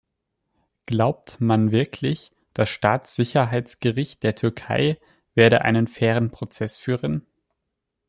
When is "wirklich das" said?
1.71-2.69